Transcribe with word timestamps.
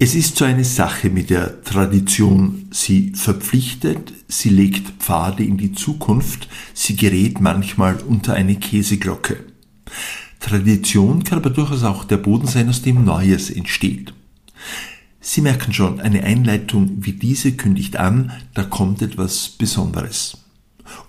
Es 0.00 0.14
ist 0.14 0.36
so 0.36 0.44
eine 0.44 0.64
Sache 0.64 1.10
mit 1.10 1.28
der 1.28 1.64
Tradition. 1.64 2.68
Sie 2.70 3.12
verpflichtet, 3.16 4.12
sie 4.28 4.48
legt 4.48 5.02
Pfade 5.02 5.42
in 5.42 5.58
die 5.58 5.72
Zukunft, 5.72 6.48
sie 6.72 6.94
gerät 6.94 7.40
manchmal 7.40 7.96
unter 8.02 8.34
eine 8.34 8.54
Käseglocke. 8.54 9.44
Tradition 10.38 11.24
kann 11.24 11.38
aber 11.38 11.50
durchaus 11.50 11.82
auch 11.82 12.04
der 12.04 12.18
Boden 12.18 12.46
sein, 12.46 12.68
aus 12.68 12.82
dem 12.82 13.04
Neues 13.04 13.50
entsteht. 13.50 14.14
Sie 15.20 15.40
merken 15.40 15.72
schon, 15.72 15.98
eine 15.98 16.22
Einleitung 16.22 17.04
wie 17.04 17.14
diese 17.14 17.52
kündigt 17.52 17.96
an, 17.96 18.30
da 18.54 18.62
kommt 18.62 19.02
etwas 19.02 19.48
Besonderes. 19.48 20.38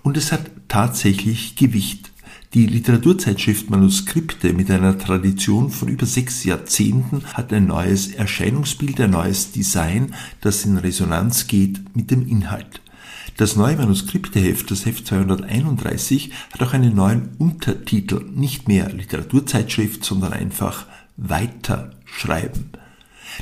Und 0.02 0.16
es 0.16 0.32
hat 0.32 0.50
tatsächlich 0.66 1.54
Gewicht. 1.54 2.10
Die 2.52 2.66
Literaturzeitschrift 2.66 3.70
Manuskripte 3.70 4.52
mit 4.52 4.72
einer 4.72 4.98
Tradition 4.98 5.70
von 5.70 5.86
über 5.86 6.04
sechs 6.04 6.42
Jahrzehnten 6.42 7.22
hat 7.34 7.52
ein 7.52 7.68
neues 7.68 8.08
Erscheinungsbild, 8.08 9.00
ein 9.02 9.10
neues 9.10 9.52
Design, 9.52 10.16
das 10.40 10.64
in 10.64 10.76
Resonanz 10.76 11.46
geht 11.46 11.94
mit 11.94 12.10
dem 12.10 12.26
Inhalt. 12.26 12.80
Das 13.36 13.54
neue 13.54 13.76
Manuskripteheft, 13.76 14.68
das 14.68 14.84
Heft 14.84 15.06
231, 15.06 16.32
hat 16.52 16.60
auch 16.60 16.72
einen 16.72 16.96
neuen 16.96 17.28
Untertitel, 17.38 18.24
nicht 18.34 18.66
mehr 18.66 18.92
Literaturzeitschrift, 18.92 20.04
sondern 20.04 20.32
einfach 20.32 20.86
Weiterschreiben. 21.16 22.70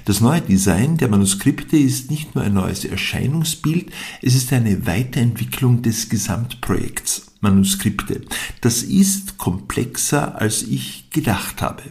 Das 0.04 0.20
neue 0.20 0.42
Design 0.42 0.98
der 0.98 1.08
Manuskripte 1.08 1.78
ist 1.78 2.10
nicht 2.10 2.34
nur 2.34 2.44
ein 2.44 2.52
neues 2.52 2.84
Erscheinungsbild, 2.84 3.90
es 4.20 4.34
ist 4.34 4.52
eine 4.52 4.86
Weiterentwicklung 4.86 5.80
des 5.80 6.10
Gesamtprojekts 6.10 7.27
Manuskripte. 7.40 8.22
Das 8.60 8.82
ist 8.82 9.38
komplexer, 9.38 10.40
als 10.40 10.62
ich 10.62 11.10
gedacht 11.10 11.62
habe. 11.62 11.82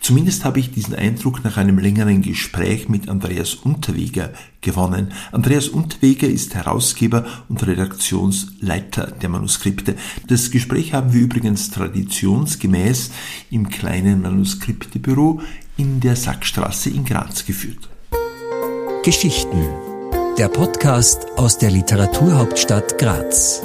Zumindest 0.00 0.44
habe 0.44 0.60
ich 0.60 0.70
diesen 0.70 0.94
Eindruck 0.94 1.42
nach 1.42 1.56
einem 1.56 1.78
längeren 1.78 2.22
Gespräch 2.22 2.88
mit 2.88 3.08
Andreas 3.08 3.54
Unterweger 3.54 4.32
gewonnen. 4.60 5.12
Andreas 5.32 5.68
Unterweger 5.68 6.28
ist 6.28 6.54
Herausgeber 6.54 7.26
und 7.48 7.66
Redaktionsleiter 7.66 9.08
der 9.08 9.28
Manuskripte. 9.28 9.96
Das 10.28 10.50
Gespräch 10.52 10.92
haben 10.92 11.12
wir 11.12 11.20
übrigens 11.20 11.70
traditionsgemäß 11.70 13.10
im 13.50 13.68
kleinen 13.68 14.22
Manuskriptebüro 14.22 15.40
in 15.76 16.00
der 16.00 16.14
Sackstraße 16.14 16.90
in 16.90 17.04
Graz 17.04 17.44
geführt. 17.44 17.88
Geschichten. 19.04 19.64
Der 20.38 20.48
Podcast 20.48 21.26
aus 21.36 21.58
der 21.58 21.70
Literaturhauptstadt 21.70 22.98
Graz. 22.98 23.62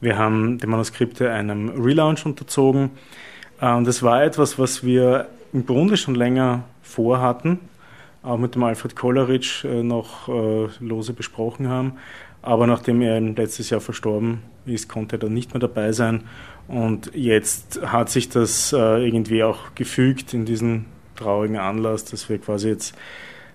Wir 0.00 0.18
haben 0.18 0.58
die 0.58 0.66
Manuskripte 0.66 1.30
einem 1.30 1.70
Relaunch 1.70 2.26
unterzogen. 2.26 2.90
Äh, 3.60 3.72
und 3.72 3.86
das 3.86 4.02
war 4.02 4.22
etwas, 4.22 4.58
was 4.58 4.84
wir 4.84 5.28
im 5.52 5.64
Grunde 5.64 5.96
schon 5.96 6.14
länger 6.14 6.64
vorhatten, 6.82 7.60
auch 8.22 8.38
mit 8.38 8.54
dem 8.54 8.64
Alfred 8.64 8.94
Kolleritsch 8.94 9.64
äh, 9.64 9.82
noch 9.82 10.28
äh, 10.28 10.68
lose 10.80 11.12
besprochen 11.12 11.68
haben. 11.68 11.94
Aber 12.42 12.66
nachdem 12.66 13.00
er 13.00 13.20
letztes 13.20 13.70
Jahr 13.70 13.80
verstorben 13.80 14.42
ist, 14.66 14.88
konnte 14.88 15.16
er 15.16 15.18
dann 15.18 15.34
nicht 15.34 15.54
mehr 15.54 15.60
dabei 15.60 15.92
sein. 15.92 16.24
Und 16.68 17.10
jetzt 17.14 17.80
hat 17.84 18.10
sich 18.10 18.28
das 18.28 18.72
irgendwie 18.72 19.42
auch 19.42 19.74
gefügt 19.74 20.34
in 20.34 20.44
diesen 20.44 20.84
traurigen 21.16 21.56
Anlass, 21.56 22.04
dass 22.04 22.28
wir 22.28 22.38
quasi 22.38 22.68
jetzt 22.68 22.94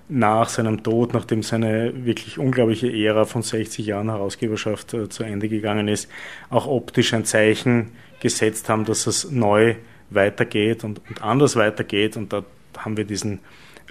nach 0.09 0.49
seinem 0.49 0.83
Tod, 0.83 1.13
nachdem 1.13 1.43
seine 1.43 2.05
wirklich 2.05 2.37
unglaubliche 2.37 2.91
Ära 2.91 3.25
von 3.25 3.41
60 3.41 3.85
Jahren 3.85 4.09
Herausgeberschaft 4.09 4.93
äh, 4.93 5.09
zu 5.09 5.23
Ende 5.23 5.49
gegangen 5.49 5.87
ist, 5.87 6.09
auch 6.49 6.67
optisch 6.67 7.13
ein 7.13 7.25
Zeichen 7.25 7.91
gesetzt 8.19 8.69
haben, 8.69 8.85
dass 8.85 9.07
es 9.07 9.31
neu 9.31 9.75
weitergeht 10.09 10.83
und, 10.83 11.01
und 11.09 11.23
anders 11.23 11.55
weitergeht. 11.55 12.17
Und 12.17 12.33
da 12.33 12.43
haben 12.77 12.97
wir 12.97 13.05
diesen 13.05 13.39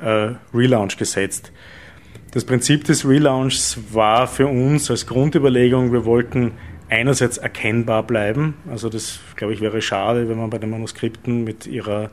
äh, 0.01 0.33
Relaunch 0.55 0.97
gesetzt. 0.97 1.53
Das 2.33 2.45
Prinzip 2.45 2.85
des 2.85 3.07
Relaunchs 3.09 3.79
war 3.93 4.29
für 4.29 4.47
uns 4.47 4.91
als 4.91 5.07
Grundüberlegung, 5.07 5.93
wir 5.93 6.05
wollten 6.05 6.53
einerseits 6.89 7.39
erkennbar 7.39 8.03
bleiben. 8.03 8.55
Also 8.69 8.89
das, 8.89 9.21
glaube 9.37 9.55
ich, 9.55 9.61
wäre 9.61 9.81
schade, 9.81 10.29
wenn 10.29 10.39
man 10.39 10.51
bei 10.51 10.59
den 10.59 10.71
Manuskripten 10.71 11.45
mit 11.45 11.67
ihrer 11.67 12.11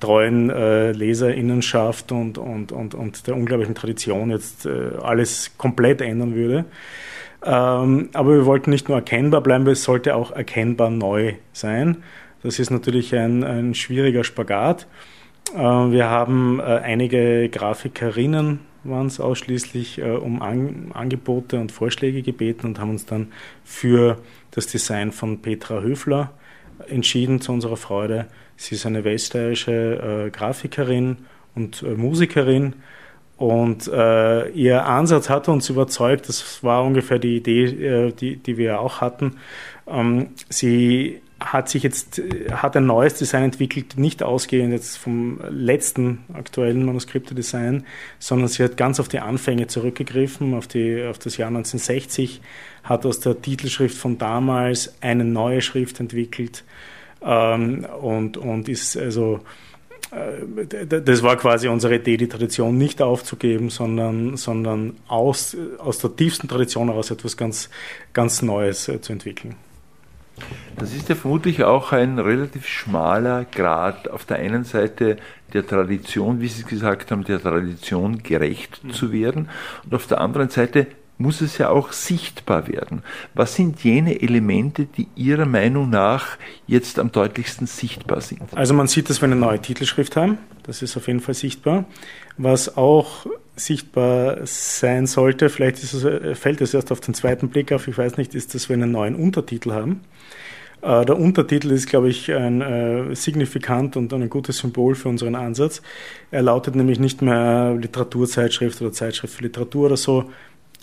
treuen 0.00 0.50
äh, 0.50 0.92
Leserinnenschaft 0.92 2.12
und, 2.12 2.38
und, 2.38 2.72
und, 2.72 2.94
und 2.94 3.26
der 3.26 3.34
unglaublichen 3.34 3.74
Tradition 3.74 4.30
jetzt 4.30 4.66
äh, 4.66 4.90
alles 5.02 5.52
komplett 5.58 6.00
ändern 6.00 6.34
würde. 6.34 6.64
Ähm, 7.44 8.08
aber 8.12 8.32
wir 8.34 8.46
wollten 8.46 8.70
nicht 8.70 8.88
nur 8.88 8.98
erkennbar 8.98 9.40
bleiben, 9.40 9.66
es 9.68 9.84
sollte 9.84 10.14
auch 10.14 10.32
erkennbar 10.32 10.90
neu 10.90 11.34
sein. 11.52 11.98
Das 12.42 12.58
ist 12.58 12.70
natürlich 12.70 13.14
ein, 13.14 13.44
ein 13.44 13.74
schwieriger 13.74 14.24
Spagat. 14.24 14.86
Äh, 15.54 15.58
wir 15.58 16.08
haben 16.08 16.60
äh, 16.60 16.62
einige 16.62 17.48
Grafikerinnen 17.48 18.60
waren 18.84 19.06
es 19.06 19.20
ausschließlich 19.20 19.98
äh, 19.98 20.10
um 20.10 20.40
An 20.42 20.90
Angebote 20.94 21.58
und 21.58 21.72
Vorschläge 21.72 22.22
gebeten 22.22 22.66
und 22.66 22.78
haben 22.78 22.90
uns 22.90 23.06
dann 23.06 23.32
für 23.64 24.18
das 24.50 24.66
Design 24.66 25.12
von 25.12 25.42
Petra 25.42 25.80
Höfler 25.80 26.32
entschieden, 26.88 27.40
zu 27.40 27.52
unserer 27.52 27.76
Freude. 27.76 28.26
Sie 28.56 28.74
ist 28.74 28.86
eine 28.86 29.04
westdeutsche 29.04 30.26
äh, 30.26 30.30
Grafikerin 30.30 31.18
und 31.54 31.82
äh, 31.82 31.94
Musikerin 31.94 32.74
und 33.38 33.86
äh, 33.86 34.48
ihr 34.50 34.84
Ansatz 34.84 35.30
hat 35.30 35.48
uns 35.48 35.70
überzeugt, 35.70 36.28
das 36.28 36.64
war 36.64 36.82
ungefähr 36.82 37.20
die 37.20 37.36
Idee, 37.36 37.64
äh, 37.66 38.12
die, 38.12 38.36
die 38.36 38.56
wir 38.56 38.80
auch 38.80 39.00
hatten. 39.00 39.36
Ähm, 39.86 40.30
sie 40.48 41.20
hat 41.40 41.68
sich 41.68 41.84
jetzt, 41.84 42.20
hat 42.50 42.76
ein 42.76 42.86
neues 42.86 43.14
Design 43.14 43.44
entwickelt, 43.44 43.96
nicht 43.96 44.22
ausgehend 44.22 44.72
jetzt 44.72 44.96
vom 44.98 45.40
letzten 45.48 46.24
aktuellen 46.32 46.84
Manuskripte-Design, 46.84 47.84
sondern 48.18 48.48
sie 48.48 48.64
hat 48.64 48.76
ganz 48.76 48.98
auf 48.98 49.08
die 49.08 49.20
Anfänge 49.20 49.68
zurückgegriffen, 49.68 50.54
auf, 50.54 50.66
die, 50.66 51.04
auf 51.04 51.18
das 51.18 51.36
Jahr 51.36 51.48
1960, 51.48 52.40
hat 52.82 53.06
aus 53.06 53.20
der 53.20 53.40
Titelschrift 53.40 53.96
von 53.96 54.18
damals 54.18 54.94
eine 55.00 55.24
neue 55.24 55.60
Schrift 55.60 56.00
entwickelt 56.00 56.64
ähm, 57.22 57.86
und, 58.00 58.36
und 58.36 58.68
ist 58.68 58.96
also, 58.96 59.40
äh, 60.10 60.86
das 60.86 61.22
war 61.22 61.36
quasi 61.36 61.68
unsere 61.68 61.96
Idee, 61.96 62.16
die 62.16 62.28
Tradition 62.28 62.76
nicht 62.76 63.00
aufzugeben, 63.00 63.70
sondern, 63.70 64.36
sondern 64.36 64.96
aus, 65.06 65.56
aus 65.78 65.98
der 65.98 66.16
tiefsten 66.16 66.48
Tradition 66.48 66.88
heraus 66.88 67.12
etwas 67.12 67.36
ganz, 67.36 67.70
ganz 68.12 68.42
Neues 68.42 68.88
äh, 68.88 69.00
zu 69.00 69.12
entwickeln. 69.12 69.54
Das 70.76 70.94
ist 70.94 71.08
ja 71.08 71.14
vermutlich 71.14 71.64
auch 71.64 71.92
ein 71.92 72.18
relativ 72.18 72.66
schmaler 72.66 73.44
Grad 73.44 74.08
auf 74.08 74.24
der 74.24 74.38
einen 74.38 74.64
Seite 74.64 75.16
der 75.52 75.66
Tradition, 75.66 76.40
wie 76.40 76.48
Sie 76.48 76.64
gesagt 76.64 77.10
haben, 77.10 77.24
der 77.24 77.42
Tradition 77.42 78.22
gerecht 78.22 78.84
mhm. 78.84 78.92
zu 78.92 79.12
werden 79.12 79.48
und 79.84 79.94
auf 79.94 80.06
der 80.06 80.20
anderen 80.20 80.50
Seite 80.50 80.86
muss 81.18 81.40
es 81.40 81.58
ja 81.58 81.68
auch 81.68 81.92
sichtbar 81.92 82.68
werden. 82.68 83.02
Was 83.34 83.56
sind 83.56 83.82
jene 83.82 84.22
Elemente, 84.22 84.86
die 84.86 85.08
Ihrer 85.16 85.46
Meinung 85.46 85.90
nach 85.90 86.38
jetzt 86.66 86.98
am 86.98 87.12
deutlichsten 87.12 87.66
sichtbar 87.66 88.20
sind? 88.20 88.56
Also 88.56 88.72
man 88.72 88.86
sieht, 88.86 89.10
dass 89.10 89.20
wir 89.20 89.26
eine 89.26 89.36
neue 89.36 89.60
Titelschrift 89.60 90.16
haben. 90.16 90.38
Das 90.62 90.80
ist 90.80 90.96
auf 90.96 91.08
jeden 91.08 91.20
Fall 91.20 91.34
sichtbar. 91.34 91.84
Was 92.36 92.76
auch 92.76 93.26
sichtbar 93.56 94.38
sein 94.44 95.06
sollte, 95.06 95.48
vielleicht 95.48 95.82
es, 95.82 96.06
fällt 96.38 96.60
es 96.60 96.74
erst 96.74 96.92
auf 96.92 97.00
den 97.00 97.14
zweiten 97.14 97.48
Blick 97.48 97.72
auf, 97.72 97.88
ich 97.88 97.98
weiß 97.98 98.16
nicht, 98.16 98.34
ist, 98.34 98.54
dass 98.54 98.68
wir 98.68 98.74
einen 98.74 98.92
neuen 98.92 99.16
Untertitel 99.16 99.72
haben. 99.72 100.02
Äh, 100.82 101.04
der 101.04 101.18
Untertitel 101.18 101.72
ist, 101.72 101.88
glaube 101.88 102.08
ich, 102.08 102.32
ein 102.32 102.60
äh, 102.60 103.14
signifikant 103.16 103.96
und 103.96 104.12
ein 104.12 104.30
gutes 104.30 104.58
Symbol 104.58 104.94
für 104.94 105.08
unseren 105.08 105.34
Ansatz. 105.34 105.82
Er 106.30 106.42
lautet 106.42 106.76
nämlich 106.76 107.00
nicht 107.00 107.22
mehr 107.22 107.74
Literaturzeitschrift 107.74 108.80
oder 108.80 108.92
Zeitschrift 108.92 109.34
für 109.34 109.42
Literatur 109.42 109.86
oder 109.86 109.96
so. 109.96 110.30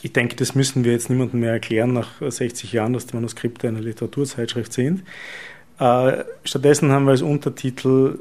Ich 0.05 0.13
denke, 0.13 0.35
das 0.35 0.53
müssen 0.53 0.83
wir 0.83 0.91
jetzt 0.91 1.09
niemandem 1.09 1.39
mehr 1.39 1.53
erklären 1.53 1.93
nach 1.93 2.21
60 2.21 2.71
Jahren, 2.71 2.93
dass 2.93 3.07
die 3.07 3.15
Manuskripte 3.15 3.67
eine 3.67 3.79
Literaturzeitschrift 3.79 4.71
sind. 4.71 5.03
Äh, 5.79 6.23
stattdessen 6.43 6.91
haben 6.91 7.05
wir 7.05 7.11
als 7.11 7.23
Untertitel 7.23 8.19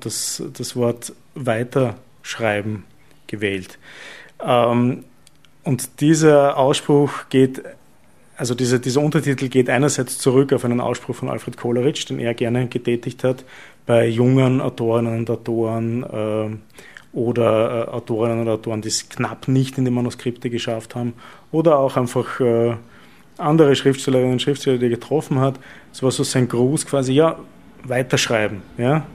das, 0.00 0.42
das 0.52 0.74
Wort 0.74 1.12
Weiterschreiben 1.36 2.82
gewählt. 3.28 3.78
Ähm, 4.44 5.04
und 5.62 6.00
dieser 6.00 6.56
Ausspruch 6.56 7.28
geht 7.28 7.62
also 8.36 8.56
dieser, 8.56 8.80
dieser 8.80 9.00
Untertitel 9.00 9.48
geht 9.48 9.70
einerseits 9.70 10.18
zurück 10.18 10.52
auf 10.52 10.64
einen 10.64 10.80
Ausspruch 10.80 11.14
von 11.14 11.28
Alfred 11.28 11.56
Koleritsch, 11.56 12.10
den 12.10 12.18
er 12.18 12.34
gerne 12.34 12.66
getätigt 12.66 13.22
hat 13.22 13.44
bei 13.86 14.08
jungen 14.08 14.60
Autorinnen 14.60 15.18
und 15.18 15.30
Autoren 15.30 16.02
äh, 16.02 16.56
oder 17.14 17.88
äh, 17.88 17.90
Autorinnen 17.90 18.40
und 18.40 18.48
Autoren, 18.48 18.82
die 18.82 18.88
es 18.88 19.08
knapp 19.08 19.48
nicht 19.48 19.78
in 19.78 19.84
die 19.84 19.90
Manuskripte 19.90 20.50
geschafft 20.50 20.94
haben 20.94 21.14
oder 21.52 21.78
auch 21.78 21.96
einfach 21.96 22.40
äh, 22.40 22.74
andere 23.38 23.74
Schriftstellerinnen 23.74 24.32
und 24.32 24.42
Schriftsteller, 24.42 24.78
die 24.78 24.86
er 24.86 24.90
getroffen 24.90 25.40
hat. 25.40 25.54
Das 25.90 26.02
war 26.02 26.10
so 26.10 26.24
sein 26.24 26.48
Gruß 26.48 26.86
quasi, 26.86 27.14
ja, 27.14 27.38
weiterschreiben. 27.84 28.62
Ja? 28.78 29.06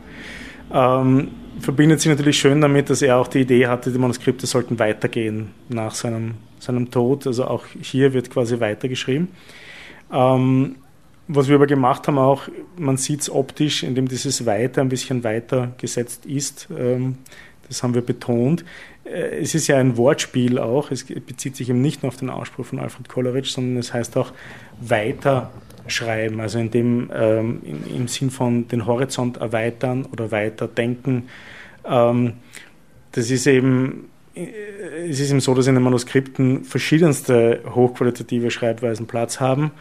Ähm, 0.72 1.30
verbindet 1.60 2.00
sich 2.02 2.10
natürlich 2.10 2.40
schön 2.40 2.62
damit, 2.62 2.90
dass 2.90 3.02
er 3.02 3.18
auch 3.18 3.28
die 3.28 3.42
Idee 3.42 3.68
hatte, 3.68 3.92
die 3.92 4.00
Manuskripte 4.00 4.48
sollten 4.48 4.80
weitergehen 4.80 5.50
nach 5.68 5.94
seinem, 5.94 6.36
seinem 6.60 6.90
Tod. 6.92 7.28
Also 7.28 7.46
auch 7.46 7.66
hier 7.82 8.14
wird 8.14 8.30
quasi 8.30 8.60
weitergeschrieben. 8.60 9.30
Ähm, 10.12 10.76
was 11.32 11.48
wir 11.48 11.56
aber 11.56 11.68
gemacht 11.68 12.08
haben 12.08 12.18
auch, 12.18 12.44
man 12.76 12.98
sieht 12.98 13.22
es 13.22 13.30
optisch, 13.30 13.84
indem 13.84 14.08
dieses 14.08 14.48
Weiter 14.48 14.82
ein 14.82 14.90
bisschen 14.90 15.24
weiter 15.24 15.74
gesetzt 15.78 16.26
ist. 16.26 16.68
Ähm, 16.76 17.18
das 17.70 17.82
haben 17.82 17.94
wir 17.94 18.02
betont. 18.02 18.66
Äh, 19.06 19.40
es 19.40 19.56
ist 19.56 19.68
ja 19.68 19.78
ein 19.78 19.96
Wortspiel 19.96 20.60
auch. 20.60 20.92
Es 20.92 21.06
bezieht 21.06 21.56
sich 21.56 21.70
eben 21.70 21.82
nicht 21.82 22.04
nur 22.04 22.10
auf 22.10 22.18
den 22.18 22.30
Ausspruch 22.30 22.66
von 22.66 22.80
Alfred 22.80 23.08
Coleridge, 23.08 23.50
sondern 23.50 23.78
es 23.78 23.94
heißt 23.94 24.18
auch 24.18 24.34
weiter 24.82 25.52
schreiben, 25.88 26.40
also 26.40 26.60
in 26.60 26.72
dem, 26.72 27.10
ähm, 27.14 27.62
im 27.96 28.08
Sinn 28.08 28.30
von 28.30 28.68
den 28.68 28.86
Horizont 28.86 29.38
erweitern 29.38 30.06
oder 30.12 30.32
weiter 30.32 30.68
denken. 30.68 31.30
Ähm, 31.86 32.34
das 33.12 33.32
ist 33.32 33.48
eben, 33.48 34.10
äh, 34.36 35.10
es 35.10 35.20
ist 35.20 35.32
eben 35.32 35.40
so, 35.40 35.54
dass 35.54 35.68
in 35.68 35.76
den 35.76 35.84
Manuskripten 35.84 36.64
verschiedenste 36.64 37.62
hochqualitative 37.74 38.52
Schreibweisen 38.52 39.08
Platz 39.08 39.40
haben, 39.40 39.72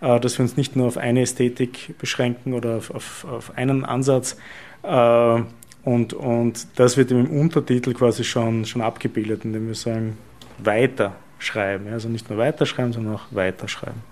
äh, 0.00 0.20
dass 0.20 0.38
wir 0.38 0.42
uns 0.42 0.56
nicht 0.56 0.76
nur 0.76 0.86
auf 0.86 0.98
eine 0.98 1.22
Ästhetik 1.22 1.94
beschränken 1.98 2.54
oder 2.54 2.76
auf, 2.76 2.90
auf, 2.90 3.24
auf 3.24 3.56
einen 3.56 3.84
Ansatz. 3.84 4.36
Äh, 4.82 5.42
und, 5.84 6.12
und 6.14 6.66
das 6.76 6.96
wird 6.96 7.10
im 7.10 7.30
Untertitel 7.30 7.92
quasi 7.92 8.24
schon, 8.24 8.64
schon 8.64 8.82
abgebildet, 8.82 9.44
indem 9.44 9.66
wir 9.66 9.74
sagen, 9.74 10.16
weiter 10.58 11.16
schreiben. 11.38 11.88
Also 11.92 12.08
nicht 12.08 12.30
nur 12.30 12.38
weiterschreiben, 12.38 12.92
sondern 12.92 13.16
auch 13.16 13.26
weiterschreiben. 13.30 14.02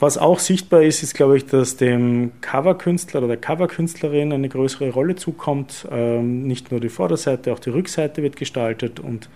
Was 0.00 0.18
auch 0.18 0.38
sichtbar 0.38 0.82
ist, 0.82 1.02
ist, 1.02 1.14
glaube 1.14 1.36
ich, 1.36 1.46
dass 1.46 1.76
dem 1.76 2.32
Coverkünstler 2.40 3.20
oder 3.20 3.28
der 3.28 3.36
Coverkünstlerin 3.36 4.32
eine 4.32 4.48
größere 4.48 4.90
Rolle 4.90 5.16
zukommt. 5.16 5.86
Ähm, 5.90 6.46
nicht 6.46 6.70
nur 6.70 6.80
die 6.80 6.88
Vorderseite, 6.88 7.52
auch 7.52 7.58
die 7.58 7.70
Rückseite 7.70 8.22
wird 8.22 8.36
gestaltet. 8.36 9.00
Und 9.00 9.28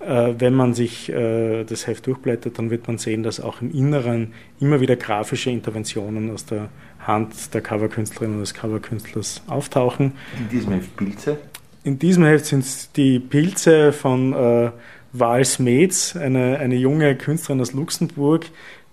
wenn 0.00 0.54
man 0.54 0.74
sich 0.74 1.08
äh, 1.08 1.64
das 1.64 1.86
Heft 1.86 2.06
durchblättert, 2.06 2.58
dann 2.58 2.70
wird 2.70 2.86
man 2.86 2.98
sehen, 2.98 3.22
dass 3.22 3.40
auch 3.40 3.60
im 3.60 3.72
Inneren 3.72 4.34
immer 4.60 4.80
wieder 4.80 4.96
grafische 4.96 5.50
Interventionen 5.50 6.30
aus 6.30 6.44
der 6.44 6.68
Hand 7.00 7.54
der 7.54 7.60
Coverkünstlerin 7.60 8.34
und 8.34 8.40
des 8.40 8.54
Coverkünstlers 8.54 9.42
auftauchen. 9.46 10.12
In 10.38 10.48
diesem 10.48 10.72
Heft 10.72 10.96
Pilze? 10.96 11.38
In 11.84 11.98
diesem 11.98 12.24
Heft 12.24 12.46
sind 12.46 12.64
es 12.64 12.90
die 12.92 13.20
Pilze 13.20 13.92
von 13.92 14.32
äh, 14.32 14.70
Val 15.12 15.44
Smets, 15.44 16.16
eine, 16.16 16.58
eine 16.58 16.74
junge 16.74 17.14
Künstlerin 17.16 17.60
aus 17.60 17.72
Luxemburg, 17.72 18.46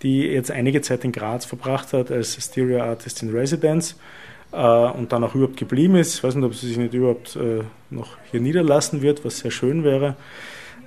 die 0.03 0.21
jetzt 0.21 0.51
einige 0.51 0.81
Zeit 0.81 1.03
in 1.03 1.11
Graz 1.11 1.45
verbracht 1.45 1.93
hat 1.93 2.11
als 2.11 2.37
Stereo 2.41 2.83
Artist 2.83 3.23
in 3.23 3.31
Residence 3.31 3.95
äh, 4.51 4.57
und 4.57 5.11
dann 5.11 5.23
auch 5.23 5.35
überhaupt 5.35 5.57
geblieben 5.57 5.95
ist. 5.95 6.15
Ich 6.15 6.23
weiß 6.23 6.35
nicht, 6.35 6.45
ob 6.45 6.53
sie 6.53 6.67
sich 6.67 6.77
nicht 6.77 6.93
überhaupt 6.93 7.35
äh, 7.35 7.63
noch 7.89 8.17
hier 8.31 8.41
niederlassen 8.41 9.01
wird, 9.01 9.25
was 9.25 9.39
sehr 9.39 9.51
schön 9.51 9.83
wäre. 9.83 10.15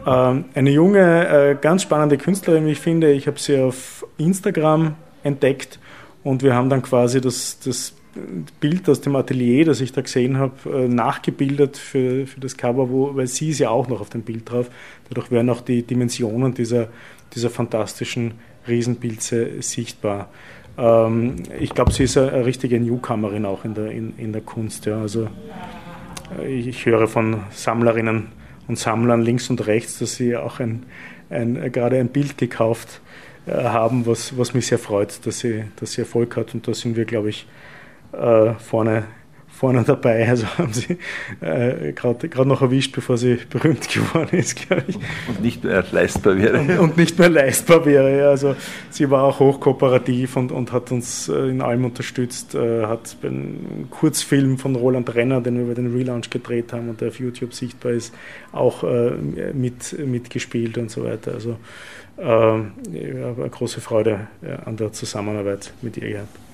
Ähm, 0.04 0.44
eine 0.54 0.70
junge, 0.70 1.28
äh, 1.28 1.56
ganz 1.60 1.82
spannende 1.82 2.18
Künstlerin, 2.18 2.66
wie 2.66 2.72
ich 2.72 2.80
finde. 2.80 3.12
Ich 3.12 3.26
habe 3.26 3.38
sie 3.38 3.60
auf 3.60 4.06
Instagram 4.18 4.94
entdeckt 5.22 5.78
und 6.22 6.42
wir 6.42 6.54
haben 6.54 6.68
dann 6.70 6.82
quasi 6.82 7.20
das, 7.20 7.58
das 7.60 7.94
Bild 8.60 8.88
aus 8.88 9.00
dem 9.00 9.16
Atelier, 9.16 9.64
das 9.64 9.80
ich 9.80 9.92
da 9.92 10.00
gesehen 10.00 10.38
habe, 10.38 10.54
äh, 10.70 10.88
nachgebildet 10.88 11.76
für, 11.76 12.26
für 12.26 12.40
das 12.40 12.56
Cover, 12.56 12.90
wo, 12.90 13.14
weil 13.14 13.26
sie 13.26 13.50
ist 13.50 13.58
ja 13.58 13.70
auch 13.70 13.88
noch 13.88 14.00
auf 14.00 14.10
dem 14.10 14.22
Bild 14.22 14.50
drauf. 14.50 14.70
Dadurch 15.08 15.30
werden 15.30 15.50
auch 15.50 15.60
die 15.60 15.82
Dimensionen 15.82 16.54
dieser, 16.54 16.88
dieser 17.34 17.50
fantastischen 17.50 18.34
Riesenpilze 18.66 19.62
sichtbar. 19.62 20.30
Ähm, 20.78 21.42
ich 21.58 21.70
glaube, 21.74 21.92
sie 21.92 22.04
ist 22.04 22.16
eine, 22.16 22.32
eine, 22.32 22.46
richtige 22.46 22.80
Newcomerin 22.80 23.44
auch 23.44 23.64
in 23.64 23.74
der, 23.74 23.90
in, 23.90 24.14
in 24.18 24.32
der 24.32 24.42
Kunst. 24.42 24.86
Ja. 24.86 25.00
Also, 25.00 25.28
äh, 26.38 26.46
ich 26.46 26.86
höre 26.86 27.08
von 27.08 27.42
Sammlerinnen 27.50 28.28
und 28.68 28.78
Sammlern 28.78 29.22
links 29.22 29.50
und 29.50 29.66
rechts, 29.66 29.98
dass 29.98 30.16
sie 30.16 30.36
auch 30.36 30.60
ein, 30.60 30.86
ein, 31.30 31.72
gerade 31.72 31.98
ein 31.98 32.08
Bild 32.08 32.38
gekauft 32.38 33.00
äh, 33.46 33.52
haben, 33.52 34.06
was, 34.06 34.36
was 34.36 34.54
mich 34.54 34.66
sehr 34.66 34.78
freut, 34.78 35.24
dass 35.26 35.40
sie, 35.40 35.64
dass 35.76 35.92
sie 35.92 36.02
Erfolg 36.02 36.36
hat. 36.36 36.54
Und 36.54 36.66
da 36.66 36.74
sind 36.74 36.96
wir, 36.96 37.04
glaube 37.04 37.30
ich, 37.30 37.46
äh, 38.12 38.54
vorne 38.54 39.04
vorne 39.56 39.82
dabei. 39.84 40.26
Also 40.36 40.46
haben 40.58 40.72
sie 40.72 40.98
äh, 41.40 41.92
gerade 41.92 42.46
noch 42.46 42.60
erwischt, 42.60 42.94
bevor 42.94 43.16
sie 43.16 43.38
berühmt 43.48 43.88
geworden 43.88 44.36
ist, 44.36 44.56
glaube 44.56 44.84
ich. 44.88 44.96
Und 45.28 45.40
nicht 45.40 45.64
mehr 45.64 45.84
leistbar 45.90 46.36
wäre. 46.36 46.60
Und, 46.60 46.78
und, 46.78 46.96
nicht 46.96 47.18
mehr 47.18 47.30
leistbar 47.30 47.86
wäre. 47.86 48.18
Ja. 48.18 48.28
Also 48.30 48.54
sie 48.90 49.08
war 49.10 49.22
auch 49.22 49.40
hochkooperativ 49.40 50.36
und, 50.36 50.52
und 50.52 50.72
hat 50.72 50.92
uns 50.92 51.28
äh, 51.28 51.48
in 51.48 51.62
allem 51.62 51.84
unterstützt. 51.84 52.54
Äh, 52.54 52.86
hat 52.86 53.16
einen 53.22 53.88
Kurzfilm 53.90 54.58
von 54.58 54.74
Roland 54.76 55.14
Renner, 55.14 55.40
den 55.40 55.58
wir 55.58 55.66
bei 55.66 55.74
den 55.74 55.92
Relaunch 55.96 56.28
gedreht 56.28 56.72
haben 56.72 56.90
und 56.90 57.00
der 57.00 57.08
auf 57.08 57.18
YouTube 57.18 57.54
sichtbar 57.54 57.92
ist, 57.92 58.14
auch 58.52 58.84
äh, 58.84 59.12
mit, 59.54 59.96
mitgespielt 59.98 60.76
und 60.76 60.90
so 60.90 61.04
weiter. 61.04 61.32
Also 61.32 61.56
äh, 62.18 62.60
ich 62.92 63.14
habe 63.22 63.42
eine 63.42 63.50
große 63.50 63.80
Freude 63.80 64.28
äh, 64.42 64.56
an 64.64 64.76
der 64.76 64.92
Zusammenarbeit 64.92 65.72
mit 65.82 65.96
ihr 65.96 66.10
gehabt. 66.10 66.45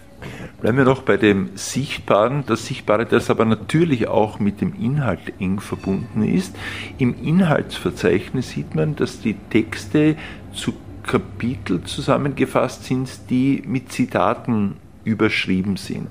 Bleiben 0.60 0.78
wir 0.78 0.84
noch 0.84 1.02
bei 1.02 1.16
dem 1.16 1.50
Sichtbaren. 1.54 2.44
Das 2.46 2.66
Sichtbare, 2.66 3.06
das 3.06 3.30
aber 3.30 3.44
natürlich 3.44 4.08
auch 4.08 4.38
mit 4.38 4.60
dem 4.60 4.74
Inhalt 4.74 5.32
eng 5.38 5.60
verbunden 5.60 6.22
ist. 6.22 6.56
Im 6.98 7.14
Inhaltsverzeichnis 7.22 8.50
sieht 8.50 8.74
man, 8.74 8.96
dass 8.96 9.20
die 9.20 9.34
Texte 9.50 10.16
zu 10.52 10.74
Kapitel 11.02 11.82
zusammengefasst 11.82 12.84
sind, 12.84 13.10
die 13.30 13.62
mit 13.66 13.92
Zitaten 13.92 14.76
überschrieben 15.04 15.76
sind. 15.76 16.10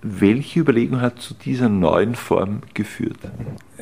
Welche 0.00 0.60
Überlegung 0.60 1.00
hat 1.00 1.20
zu 1.20 1.34
dieser 1.34 1.68
neuen 1.68 2.14
Form 2.14 2.62
geführt? 2.74 3.18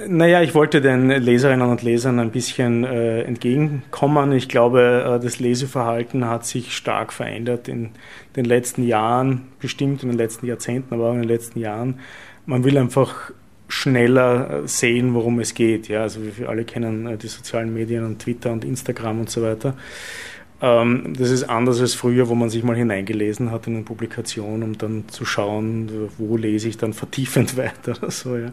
Naja, 0.09 0.41
ich 0.41 0.55
wollte 0.55 0.81
den 0.81 1.11
Leserinnen 1.11 1.69
und 1.69 1.83
Lesern 1.83 2.19
ein 2.19 2.31
bisschen 2.31 2.85
äh, 2.85 3.23
entgegenkommen. 3.23 4.33
Ich 4.33 4.49
glaube, 4.49 5.19
äh, 5.19 5.23
das 5.23 5.39
Leseverhalten 5.41 6.27
hat 6.27 6.47
sich 6.47 6.75
stark 6.75 7.13
verändert 7.13 7.69
in 7.69 7.91
den 8.35 8.47
letzten 8.47 8.83
Jahren, 8.83 9.49
bestimmt 9.61 10.03
in 10.03 10.09
den 10.09 10.19
letzten 10.19 10.47
Jahrzehnten, 10.47 10.95
aber 10.95 11.11
auch 11.11 11.15
in 11.15 11.21
den 11.21 11.29
letzten 11.29 11.61
Jahren. 11.61 12.01
Man 12.47 12.65
will 12.65 12.79
einfach 12.79 13.33
schneller 13.69 14.63
äh, 14.65 14.69
sehen, 14.69 15.15
worum 15.15 15.39
es 15.41 15.55
geht. 15.55 15.89
Ja, 15.89 16.03
also 16.03 16.21
wir 16.23 16.49
alle 16.49 16.65
kennen 16.65 17.07
äh, 17.07 17.17
die 17.17 17.29
sozialen 17.29 17.75
Medien 17.75 18.05
und 18.05 18.21
Twitter 18.21 18.53
und 18.53 18.65
Instagram 18.65 19.21
und 19.21 19.31
so 19.31 19.43
weiter. 19.43 19.75
Ähm, 20.63 21.15
das 21.19 21.31
ist 21.31 21.45
anders 21.45 21.81
als 21.81 21.95
früher, 21.95 22.29
wo 22.29 22.35
man 22.35 22.49
sich 22.49 22.63
mal 22.63 22.77
hineingelesen 22.77 23.51
hat 23.51 23.67
in 23.67 23.75
eine 23.75 23.85
Publikation, 23.85 24.63
um 24.63 24.79
dann 24.79 25.09
zu 25.09 25.25
schauen, 25.25 26.11
wo 26.19 26.37
lese 26.37 26.69
ich 26.69 26.79
dann 26.79 26.93
vertiefend 26.93 27.57
weiter 27.59 27.97
oder 27.99 28.11
so. 28.11 28.37
Ja. 28.37 28.53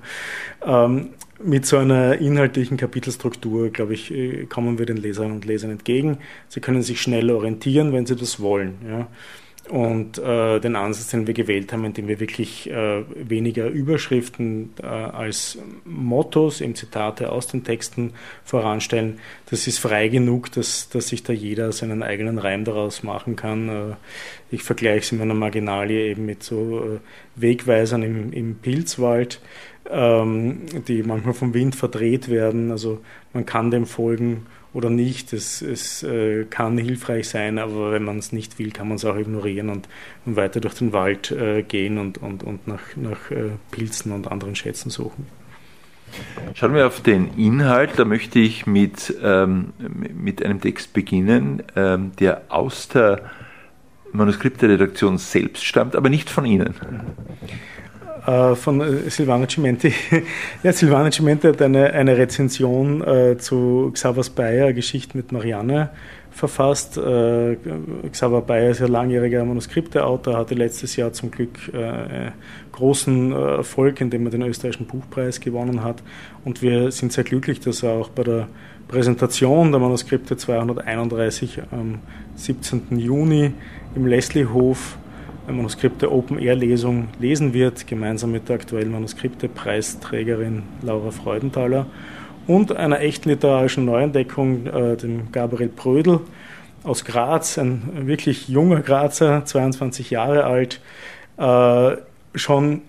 Ähm, 0.65 1.09
mit 1.43 1.65
so 1.65 1.77
einer 1.77 2.19
inhaltlichen 2.19 2.77
Kapitelstruktur, 2.77 3.69
glaube 3.69 3.93
ich, 3.93 4.11
äh, 4.11 4.45
kommen 4.45 4.79
wir 4.79 4.85
den 4.85 4.97
Leserinnen 4.97 5.35
und 5.35 5.45
Lesern 5.45 5.71
entgegen. 5.71 6.17
Sie 6.49 6.59
können 6.59 6.83
sich 6.83 7.01
schnell 7.01 7.31
orientieren, 7.31 7.93
wenn 7.93 8.05
sie 8.05 8.15
das 8.15 8.39
wollen. 8.39 8.75
Ja 8.87 9.07
und 9.69 10.17
äh, 10.17 10.59
den 10.59 10.75
Ansatz, 10.75 11.07
den 11.09 11.25
wir 11.25 11.33
gewählt 11.33 11.71
haben, 11.71 11.85
indem 11.85 12.09
wir 12.09 12.19
wirklich 12.19 12.69
äh, 12.69 13.03
weniger 13.15 13.67
Überschriften 13.67 14.71
äh, 14.81 14.85
als 14.85 15.57
Mottos, 15.85 16.59
eben 16.59 16.75
Zitate 16.75 17.31
aus 17.31 17.47
den 17.47 17.63
Texten 17.63 18.11
voranstellen, 18.43 19.19
das 19.49 19.65
ist 19.67 19.79
frei 19.79 20.09
genug, 20.09 20.51
dass, 20.51 20.89
dass 20.89 21.07
sich 21.07 21.23
da 21.23 21.31
jeder 21.31 21.71
seinen 21.71 22.03
eigenen 22.03 22.39
Reim 22.39 22.65
daraus 22.65 23.03
machen 23.03 23.37
kann. 23.37 23.69
Äh, 23.69 23.95
ich 24.51 24.63
vergleiche 24.63 24.99
es 24.99 25.11
in 25.13 25.19
meiner 25.19 25.33
Marginalie 25.33 26.07
eben 26.07 26.25
mit 26.25 26.43
so 26.43 26.83
äh, 26.83 26.99
Wegweisern 27.35 28.03
im, 28.03 28.33
im 28.33 28.55
Pilzwald, 28.55 29.39
ähm, 29.89 30.63
die 30.87 31.03
manchmal 31.03 31.33
vom 31.33 31.53
Wind 31.53 31.75
verdreht 31.75 32.27
werden. 32.27 32.69
Also 32.69 32.99
man 33.31 33.45
kann 33.45 33.71
dem 33.71 33.85
folgen 33.85 34.45
oder 34.73 34.89
nicht. 34.89 35.33
Es, 35.33 35.61
es 35.61 36.03
äh, 36.03 36.45
kann 36.45 36.77
hilfreich 36.77 37.29
sein, 37.29 37.59
aber 37.59 37.91
wenn 37.91 38.03
man 38.03 38.17
es 38.17 38.31
nicht 38.31 38.59
will, 38.59 38.71
kann 38.71 38.87
man 38.87 38.97
es 38.97 39.05
auch 39.05 39.15
ignorieren 39.15 39.69
und, 39.69 39.87
und, 40.25 40.35
weiter 40.35 40.59
durch 40.59 40.75
den 40.75 40.93
Wald 40.93 41.31
äh, 41.31 41.63
gehen 41.63 41.97
und, 41.97 42.17
und, 42.17 42.43
und 42.43 42.67
nach, 42.67 42.81
nach 42.95 43.31
äh, 43.31 43.51
Pilzen 43.71 44.11
und 44.11 44.31
anderen 44.31 44.55
Schätzen 44.55 44.89
suchen. 44.89 45.27
Schauen 46.53 46.75
wir 46.75 46.85
auf 46.85 47.01
den 47.01 47.35
Inhalt. 47.37 47.91
Da 47.97 48.05
möchte 48.05 48.39
ich 48.39 48.67
mit, 48.67 49.15
ähm, 49.23 49.73
mit 49.79 50.45
einem 50.45 50.61
Text 50.61 50.93
beginnen, 50.93 51.63
ähm, 51.75 52.11
der 52.19 52.43
aus 52.49 52.87
der 52.87 53.31
Manuskripteredaktion 54.11 55.17
selbst 55.17 55.65
stammt, 55.65 55.95
aber 55.95 56.09
nicht 56.09 56.29
von 56.29 56.45
Ihnen. 56.45 56.75
Mhm 56.79 57.01
von 58.55 58.81
äh, 58.81 59.09
Silvano 59.09 59.45
Cimenti. 59.47 59.93
ja, 60.63 60.71
Silvano 60.71 61.11
Cimenti 61.11 61.47
hat 61.47 61.61
eine, 61.61 61.91
eine 61.91 62.17
Rezension 62.17 63.01
äh, 63.01 63.37
zu 63.37 63.91
Xavas 63.93 64.29
Bayer, 64.29 64.73
Geschichte 64.73 65.17
mit 65.17 65.31
Marianne, 65.31 65.89
verfasst. 66.33 66.97
Äh, 66.97 67.57
Xaver 68.11 68.41
Bayer 68.41 68.71
ist 68.71 68.79
ja 68.79 68.87
langjähriger 68.87 69.45
Manuskripteautor, 69.45 70.37
hatte 70.37 70.55
letztes 70.55 70.95
Jahr 70.95 71.13
zum 71.13 71.31
Glück 71.31 71.73
äh, 71.73 72.31
großen 72.71 73.31
äh, 73.31 73.35
Erfolg, 73.57 74.01
indem 74.01 74.25
er 74.25 74.31
den 74.31 74.41
österreichischen 74.41 74.87
Buchpreis 74.87 75.39
gewonnen 75.39 75.83
hat. 75.83 76.01
Und 76.43 76.61
wir 76.61 76.91
sind 76.91 77.13
sehr 77.13 77.23
glücklich, 77.23 77.59
dass 77.59 77.83
er 77.83 77.91
auch 77.91 78.09
bei 78.09 78.23
der 78.23 78.47
Präsentation 78.87 79.71
der 79.71 79.79
Manuskripte 79.79 80.35
231 80.35 81.61
am 81.71 81.99
17. 82.35 82.97
Juni 82.97 83.51
im 83.95 84.07
Leslie-Hof 84.07 84.97
Manuskripte 85.47 86.11
Open-Air-Lesung 86.11 87.09
lesen 87.19 87.53
wird, 87.53 87.87
gemeinsam 87.87 88.31
mit 88.31 88.49
der 88.49 88.55
aktuellen 88.55 88.91
Manuskripte-Preisträgerin 88.91 90.63
Laura 90.81 91.11
Freudenthaler 91.11 91.87
und 92.47 92.75
einer 92.75 92.99
echten 92.99 93.29
literarischen 93.29 93.85
Neuentdeckung, 93.85 94.67
äh, 94.67 94.97
dem 94.97 95.31
Gabriel 95.31 95.69
Brödel, 95.69 96.21
aus 96.83 97.05
Graz, 97.05 97.57
ein 97.57 98.07
wirklich 98.07 98.49
junger 98.49 98.81
Grazer, 98.81 99.45
22 99.45 100.09
Jahre 100.11 100.43
alt, 100.43 100.81
äh, 101.37 101.97
schon 102.35 102.81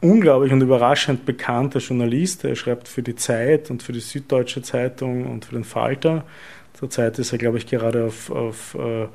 unglaublich 0.00 0.52
und 0.52 0.60
überraschend 0.60 1.24
bekannter 1.24 1.78
Journalist. 1.78 2.44
Er 2.44 2.56
schreibt 2.56 2.88
für 2.88 3.02
die 3.02 3.16
Zeit 3.16 3.70
und 3.70 3.82
für 3.82 3.92
die 3.92 4.00
Süddeutsche 4.00 4.62
Zeitung 4.62 5.26
und 5.26 5.44
für 5.46 5.54
den 5.54 5.64
Falter. 5.64 6.24
Zurzeit 6.74 7.18
ist 7.18 7.32
er, 7.32 7.38
glaube 7.38 7.58
ich, 7.58 7.66
gerade 7.66 8.04
auf, 8.04 8.30
auf 8.30 8.74
äh, 8.74 9.06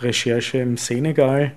Recherche 0.00 0.58
im 0.58 0.76
Senegal. 0.76 1.52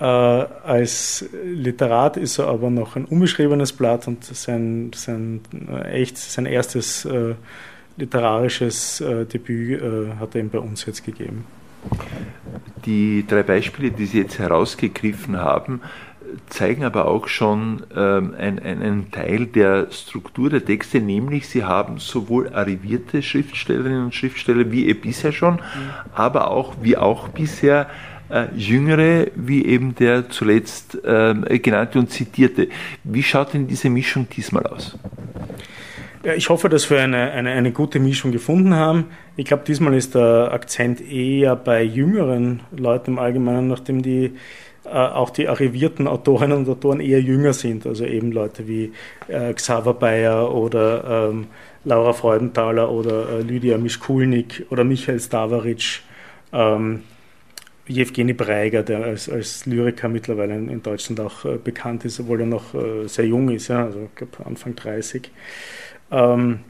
Äh, 0.00 0.04
als 0.04 1.24
Literat 1.44 2.16
ist 2.16 2.38
er 2.38 2.48
aber 2.48 2.70
noch 2.70 2.96
ein 2.96 3.04
unbeschriebenes 3.04 3.72
Blatt 3.72 4.08
und 4.08 4.24
sein, 4.24 4.90
sein, 4.94 5.40
äh, 5.68 6.02
echt, 6.02 6.18
sein 6.18 6.46
erstes 6.46 7.04
äh, 7.04 7.34
literarisches 7.96 9.00
äh, 9.00 9.24
Debüt 9.24 9.80
äh, 9.80 10.14
hat 10.18 10.34
er 10.34 10.40
ihm 10.40 10.50
bei 10.50 10.58
uns 10.58 10.84
jetzt 10.86 11.04
gegeben. 11.04 11.46
Die 12.86 13.24
drei 13.26 13.42
Beispiele, 13.42 13.90
die 13.90 14.06
Sie 14.06 14.18
jetzt 14.18 14.38
herausgegriffen 14.38 15.36
haben, 15.36 15.80
zeigen 16.48 16.84
aber 16.84 17.06
auch 17.06 17.28
schon 17.28 17.84
ähm, 17.94 18.34
einen, 18.36 18.58
einen 18.58 19.10
Teil 19.10 19.46
der 19.46 19.88
Struktur 19.90 20.50
der 20.50 20.64
Texte, 20.64 21.00
nämlich 21.00 21.48
sie 21.48 21.64
haben 21.64 21.98
sowohl 21.98 22.52
arrivierte 22.52 23.22
Schriftstellerinnen 23.22 24.06
und 24.06 24.14
Schriftsteller 24.14 24.70
wie 24.70 24.88
eh 24.88 24.94
bisher 24.94 25.32
schon, 25.32 25.54
mhm. 25.54 25.60
aber 26.14 26.50
auch 26.50 26.74
wie 26.80 26.96
auch 26.96 27.28
bisher 27.28 27.88
Jüngere, 28.56 29.28
wie 29.34 29.64
eben 29.64 29.94
der 29.94 30.28
zuletzt 30.28 30.98
äh, 31.04 31.58
genannte 31.58 31.98
und 31.98 32.10
zitierte. 32.10 32.68
Wie 33.04 33.22
schaut 33.22 33.54
denn 33.54 33.66
diese 33.66 33.90
Mischung 33.90 34.28
diesmal 34.28 34.66
aus? 34.66 34.98
Ich 36.36 36.48
hoffe, 36.48 36.70
dass 36.70 36.88
wir 36.88 37.00
eine, 37.00 37.32
eine, 37.32 37.50
eine 37.50 37.70
gute 37.70 38.00
Mischung 38.00 38.32
gefunden 38.32 38.74
haben. 38.74 39.06
Ich 39.36 39.44
glaube, 39.44 39.64
diesmal 39.66 39.92
ist 39.92 40.14
der 40.14 40.52
Akzent 40.52 41.02
eher 41.02 41.54
bei 41.54 41.82
jüngeren 41.82 42.60
Leuten 42.74 43.12
im 43.12 43.18
Allgemeinen, 43.18 43.68
nachdem 43.68 44.00
die 44.00 44.32
äh, 44.84 44.88
auch 44.88 45.30
die 45.30 45.48
arrivierten 45.48 46.08
Autorinnen 46.08 46.58
und 46.58 46.68
Autoren 46.68 47.00
eher 47.00 47.20
jünger 47.20 47.52
sind, 47.52 47.86
also 47.86 48.04
eben 48.04 48.32
Leute 48.32 48.66
wie 48.68 48.92
äh, 49.28 49.52
Xaver 49.52 49.94
Bayer 49.94 50.54
oder 50.54 51.28
ähm, 51.30 51.46
Laura 51.84 52.12
Freudenthaler 52.12 52.90
oder 52.90 53.28
äh, 53.28 53.42
Lydia 53.42 53.76
Mischkulnik 53.76 54.66
oder 54.70 54.84
Michael 54.84 55.20
Stavaric, 55.20 56.00
ähm, 56.52 57.02
Jewgeni 57.86 58.32
Breiger, 58.32 58.82
der 58.82 59.04
als, 59.04 59.28
als 59.28 59.66
Lyriker 59.66 60.08
mittlerweile 60.08 60.54
in, 60.54 60.82
Deutschland 60.82 61.20
auch 61.20 61.44
äh, 61.44 61.58
bekannt 61.62 62.04
ist, 62.04 62.18
obwohl 62.20 62.40
er 62.40 62.46
noch 62.46 62.74
äh, 62.74 63.06
sehr 63.06 63.26
jung 63.26 63.50
ist, 63.50 63.68
ja, 63.68 63.84
also 63.84 64.08
ich 64.10 64.14
glaube 64.14 64.46
Anfang 64.46 64.74
30. 64.74 65.30
Ähm, 66.10 66.60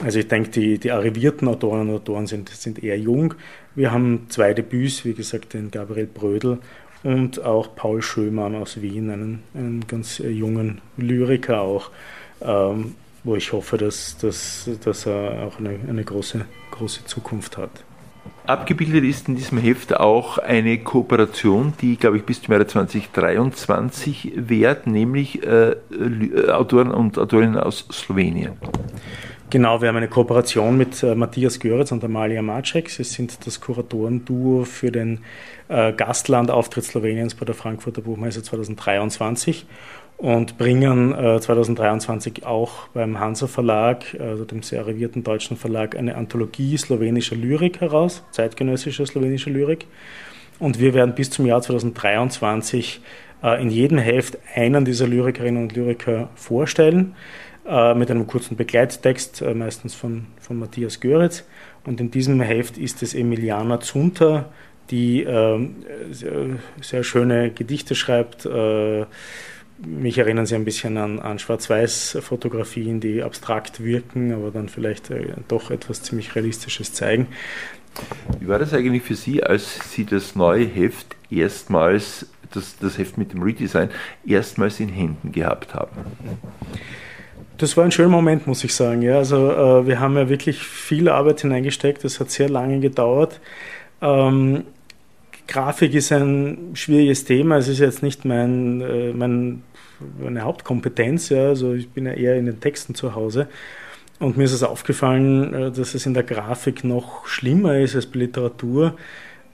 also 0.00 0.18
ich 0.18 0.28
denke, 0.28 0.50
die, 0.50 0.78
die 0.78 0.90
arrivierten 0.90 1.48
Autoren 1.48 1.88
und 1.88 1.96
Autoren 1.96 2.26
sind, 2.26 2.48
sind 2.48 2.82
eher 2.82 2.98
jung. 2.98 3.34
Wir 3.74 3.92
haben 3.92 4.26
zwei 4.28 4.54
Debüts, 4.54 5.04
wie 5.04 5.12
gesagt, 5.12 5.54
den 5.54 5.70
Gabriel 5.70 6.06
Brödel 6.06 6.58
und 7.02 7.44
auch 7.44 7.74
Paul 7.74 8.00
Schömann 8.00 8.54
aus 8.54 8.80
Wien, 8.80 9.10
einen, 9.10 9.42
einen 9.54 9.86
ganz 9.86 10.20
äh, 10.20 10.30
jungen 10.30 10.80
Lyriker 10.96 11.60
auch, 11.60 11.90
ähm, 12.40 12.94
wo 13.24 13.36
ich 13.36 13.52
hoffe, 13.52 13.76
dass, 13.76 14.16
dass, 14.18 14.70
dass 14.84 15.06
er 15.06 15.46
auch 15.46 15.58
eine, 15.58 15.78
eine 15.88 16.04
große, 16.04 16.44
große 16.70 17.04
Zukunft 17.06 17.56
hat. 17.56 17.84
Abgebildet 18.46 19.04
ist 19.04 19.28
in 19.28 19.36
diesem 19.36 19.58
Heft 19.58 19.94
auch 19.96 20.38
eine 20.38 20.78
Kooperation, 20.78 21.74
die, 21.80 21.96
glaube 21.96 22.16
ich, 22.16 22.24
bis 22.24 22.42
zum 22.42 22.52
Jahre 22.52 22.66
2023 22.66 24.32
währt, 24.34 24.88
nämlich 24.88 25.44
äh, 25.44 25.76
Autoren 26.50 26.90
und 26.90 27.18
Autorinnen 27.18 27.56
aus 27.56 27.86
Slowenien. 27.92 28.54
Genau, 29.52 29.82
wir 29.82 29.88
haben 29.88 29.98
eine 29.98 30.08
Kooperation 30.08 30.78
mit 30.78 31.02
äh, 31.02 31.14
Matthias 31.14 31.60
Göritz 31.60 31.92
und 31.92 32.02
Amalia 32.02 32.40
Macek. 32.40 32.88
Sie 32.88 33.04
sind 33.04 33.46
das 33.46 33.60
Kuratorenduo 33.60 34.64
für 34.64 34.90
den 34.90 35.20
äh, 35.68 35.92
Gastlandauftritt 35.92 36.84
Sloweniens 36.84 37.34
bei 37.34 37.44
der 37.44 37.54
Frankfurter 37.54 38.00
Buchmesse 38.00 38.42
2023 38.42 39.66
und 40.16 40.56
bringen 40.56 41.12
äh, 41.12 41.38
2023 41.38 42.46
auch 42.46 42.88
beim 42.94 43.20
Hansa 43.20 43.46
Verlag, 43.46 44.16
also 44.18 44.46
dem 44.46 44.62
sehr 44.62 44.80
arrivierten 44.80 45.22
deutschen 45.22 45.58
Verlag, 45.58 45.98
eine 45.98 46.16
Anthologie 46.16 46.78
slowenischer 46.78 47.36
Lyrik 47.36 47.82
heraus, 47.82 48.24
zeitgenössischer 48.30 49.04
slowenischer 49.04 49.50
Lyrik. 49.50 49.86
Und 50.60 50.80
wir 50.80 50.94
werden 50.94 51.14
bis 51.14 51.28
zum 51.28 51.44
Jahr 51.44 51.60
2023 51.60 53.02
äh, 53.42 53.60
in 53.60 53.68
jedem 53.68 53.98
Heft 53.98 54.38
einen 54.54 54.86
dieser 54.86 55.06
Lyrikerinnen 55.06 55.62
und 55.62 55.76
Lyriker 55.76 56.30
vorstellen, 56.36 57.14
äh, 57.66 57.94
mit 57.94 58.10
einem 58.10 58.26
kurzen 58.26 58.56
Begleittext, 58.56 59.42
äh, 59.42 59.54
meistens 59.54 59.94
von, 59.94 60.26
von 60.40 60.58
Matthias 60.58 61.00
Göritz. 61.00 61.44
Und 61.84 62.00
in 62.00 62.10
diesem 62.10 62.40
Heft 62.40 62.78
ist 62.78 63.02
es 63.02 63.14
Emiliana 63.14 63.80
Zunter, 63.80 64.50
die 64.90 65.22
ähm, 65.22 65.76
sehr, 66.10 66.58
sehr, 66.80 67.04
schöne 67.04 67.50
Gedichte 67.50 67.94
schreibt, 67.94 68.46
äh, 68.46 69.04
mich 69.84 70.18
erinnern 70.18 70.46
sie 70.46 70.54
ein 70.54 70.64
bisschen 70.64 70.96
an, 70.96 71.18
an 71.18 71.38
Schwarz-Weiß-Fotografien, 71.38 73.00
die 73.00 73.22
abstrakt 73.22 73.82
wirken, 73.82 74.32
aber 74.32 74.50
dann 74.50 74.68
vielleicht 74.68 75.10
äh, 75.10 75.34
doch 75.48 75.70
etwas 75.70 76.02
ziemlich 76.02 76.34
Realistisches 76.34 76.92
zeigen. 76.92 77.28
Wie 78.38 78.48
war 78.48 78.58
das 78.58 78.72
eigentlich 78.72 79.02
für 79.02 79.14
Sie, 79.14 79.42
als 79.42 79.92
Sie 79.92 80.04
das 80.04 80.34
neue 80.34 80.66
Heft 80.66 81.16
erstmals, 81.30 82.26
das, 82.52 82.76
das 82.78 82.98
Heft 82.98 83.18
mit 83.18 83.32
dem 83.32 83.42
Redesign, 83.42 83.90
erstmals 84.26 84.80
in 84.80 84.88
Händen 84.88 85.32
gehabt 85.32 85.74
haben? 85.74 85.90
Das 87.62 87.76
war 87.76 87.84
ein 87.84 87.92
schöner 87.92 88.08
Moment, 88.08 88.48
muss 88.48 88.64
ich 88.64 88.74
sagen. 88.74 89.02
Ja, 89.02 89.18
also 89.18 89.52
äh, 89.52 89.86
wir 89.86 90.00
haben 90.00 90.16
ja 90.16 90.28
wirklich 90.28 90.58
viel 90.58 91.08
Arbeit 91.08 91.42
hineingesteckt. 91.42 92.02
Das 92.02 92.18
hat 92.18 92.28
sehr 92.28 92.48
lange 92.48 92.80
gedauert. 92.80 93.38
Ähm, 94.00 94.64
Grafik 95.46 95.94
ist 95.94 96.10
ein 96.10 96.72
schwieriges 96.74 97.24
Thema. 97.24 97.58
Es 97.58 97.68
ist 97.68 97.78
jetzt 97.78 98.02
nicht 98.02 98.24
mein, 98.24 98.80
äh, 98.80 99.12
mein 99.12 99.62
meine 100.20 100.40
Hauptkompetenz. 100.40 101.28
Ja. 101.28 101.50
Also 101.50 101.74
ich 101.74 101.88
bin 101.88 102.04
ja 102.04 102.14
eher 102.14 102.34
in 102.34 102.46
den 102.46 102.58
Texten 102.58 102.96
zu 102.96 103.14
Hause. 103.14 103.46
Und 104.18 104.36
mir 104.36 104.42
ist 104.42 104.54
es 104.54 104.64
aufgefallen, 104.64 105.54
äh, 105.54 105.70
dass 105.70 105.94
es 105.94 106.04
in 106.04 106.14
der 106.14 106.24
Grafik 106.24 106.82
noch 106.82 107.28
schlimmer 107.28 107.78
ist 107.78 107.94
als 107.94 108.06
bei 108.06 108.18
Literatur. 108.18 108.96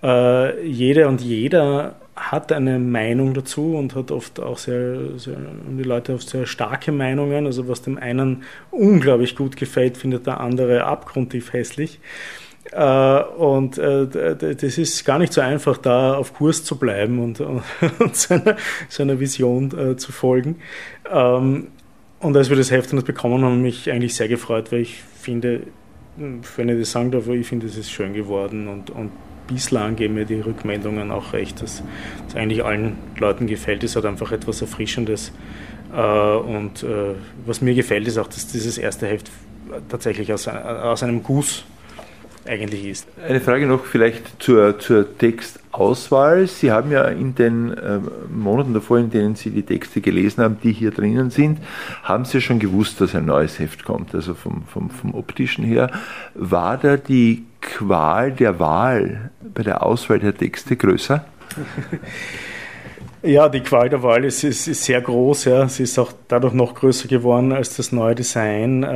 Äh, 0.03 0.67
jede 0.67 1.09
und 1.09 1.21
jeder 1.21 1.97
hat 2.19 2.53
eine 2.53 2.79
Meinung 2.79 3.35
dazu 3.35 3.77
und 3.77 3.95
hat 3.95 4.11
oft 4.11 4.41
auch 4.41 4.59
sehr, 4.59 5.19
sehr, 5.19 5.37
die 5.67 5.83
Leute 5.83 6.15
oft 6.15 6.29
sehr 6.29 6.47
starke 6.47 6.93
Meinungen. 6.93 7.47
Also 7.47 7.69
was 7.69 7.83
dem 7.83 7.99
einen 7.99 8.43
unglaublich 8.71 9.37
gut 9.37 9.57
gefällt, 9.57 9.97
findet 9.97 10.27
der 10.27 10.41
andere 10.41 10.85
abgrundtief 10.85 11.53
hässlich. 11.53 12.01
Äh, 12.73 13.23
und 13.23 13.79
äh, 13.79 14.55
das 14.55 14.79
ist 14.79 15.05
gar 15.05 15.19
nicht 15.19 15.33
so 15.33 15.41
einfach, 15.41 15.79
da 15.79 16.15
auf 16.15 16.35
Kurs 16.35 16.65
zu 16.65 16.77
bleiben 16.77 17.19
und, 17.19 17.41
und 17.99 18.17
seiner, 18.17 18.57
seiner 18.89 19.21
Vision 19.21 19.73
äh, 19.79 19.97
zu 19.97 20.13
folgen. 20.13 20.57
Ähm, 21.11 21.69
und 22.21 22.37
als 22.37 22.51
wir 22.51 22.57
das 22.57 22.71
Heft 22.71 22.93
dann 22.93 23.03
bekommen 23.05 23.45
haben, 23.45 23.63
mich 23.63 23.91
eigentlich 23.91 24.15
sehr 24.15 24.29
gefreut, 24.29 24.73
weil 24.73 24.81
ich 24.81 25.03
finde, 25.03 25.63
wenn 26.17 26.69
ich 26.69 26.79
das 26.81 26.91
sagen 26.91 27.13
darf, 27.13 27.29
ich 27.29 27.47
finde, 27.47 27.67
es 27.67 27.77
ist 27.77 27.91
schön 27.91 28.13
geworden 28.13 28.67
und, 28.67 28.91
und 28.91 29.13
bislang 29.49 29.97
geben 29.97 30.15
mir 30.15 30.25
die 30.25 30.41
Rückmeldungen 30.41 31.11
auch 31.11 31.33
recht, 31.33 31.61
dass 31.61 31.83
es 32.29 32.37
eigentlich 32.37 32.65
allen 32.65 32.97
Leuten 33.19 33.49
gefällt. 33.49 33.83
Es 33.83 33.97
hat 33.97 34.05
einfach 34.05 34.31
etwas 34.31 34.61
Erfrischendes. 34.61 35.33
Und 35.91 36.87
was 37.45 37.61
mir 37.61 37.75
gefällt, 37.75 38.07
ist 38.07 38.19
auch, 38.19 38.29
dass 38.29 38.47
dieses 38.47 38.79
erste 38.79 39.09
Heft 39.09 39.31
tatsächlich 39.89 40.33
aus, 40.33 40.47
aus 40.47 41.03
einem 41.03 41.23
Guss 41.23 41.65
eigentlich 42.47 42.87
ist. 42.87 43.07
Eine 43.27 43.41
Frage 43.41 43.67
noch 43.67 43.85
vielleicht 43.85 44.43
zur, 44.43 44.79
zur 44.79 45.19
Textauswahl. 45.19 46.47
Sie 46.47 46.71
haben 46.71 46.91
ja 46.91 47.05
in 47.05 47.35
den 47.35 47.73
äh, 47.73 48.01
Monaten 48.31 48.75
davor, 48.75 48.99
in 48.99 49.11
denen 49.11 49.35
Sie 49.35 49.51
die 49.51 49.63
Texte 49.63 50.01
gelesen 50.01 50.43
haben, 50.43 50.59
die 50.63 50.73
hier 50.73 50.91
drinnen 50.91 51.31
sind, 51.31 51.59
haben 52.03 52.25
Sie 52.25 52.41
schon 52.41 52.59
gewusst, 52.59 53.01
dass 53.01 53.15
ein 53.15 53.27
neues 53.27 53.59
Heft 53.59 53.85
kommt, 53.85 54.15
also 54.15 54.35
vom, 54.35 54.63
vom, 54.67 54.91
vom 54.91 55.15
optischen 55.15 55.65
her. 55.65 55.91
War 56.35 56.77
da 56.79 56.97
die 56.97 57.45
Qual 57.61 58.33
der 58.33 58.59
Wahl 58.61 59.31
bei 59.55 59.63
der 59.63 59.83
Auswahl 59.83 60.21
der 60.21 60.35
Texte 60.35 60.77
größer? 60.77 61.25
Ja, 63.23 63.49
die 63.49 63.61
Qual 63.61 63.89
der 63.89 64.05
Wahl 64.05 64.25
ist, 64.25 64.45
ist, 64.45 64.69
ist, 64.69 64.85
sehr 64.85 65.01
groß. 65.01 65.47
Ja. 65.47 65.69
Sie 65.69 65.83
ist 65.83 65.99
auch 65.99 66.13
dadurch 66.29 66.53
noch 66.53 66.77
größer 66.77 67.09
geworden, 67.09 67.53
als 67.53 67.77
das 67.77 67.91
neue 67.91 68.15
Design 68.15 68.85
äh, 68.85 68.87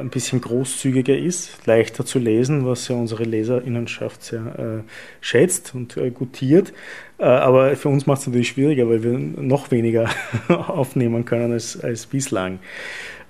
ein 0.00 0.08
bisschen 0.08 0.40
großzügiger 0.40 1.16
ist, 1.16 1.66
leichter 1.66 2.06
zu 2.06 2.18
lesen, 2.18 2.64
was 2.64 2.88
ja 2.88 2.96
unsere 2.96 3.24
Leserinnenschaft 3.24 4.22
sehr 4.22 4.40
äh, 4.40 4.90
schätzt 5.20 5.74
und 5.74 5.98
äh, 5.98 6.10
gutiert. 6.10 6.72
Äh, 7.18 7.24
aber 7.24 7.76
für 7.76 7.90
uns 7.90 8.06
macht 8.06 8.22
es 8.22 8.28
natürlich 8.28 8.48
schwieriger, 8.48 8.88
weil 8.88 9.02
wir 9.02 9.18
noch 9.18 9.70
weniger 9.70 10.08
aufnehmen 10.48 11.26
können 11.26 11.52
als, 11.52 11.78
als 11.78 12.06
bislang. 12.06 12.60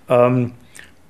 Ähm, 0.09 0.53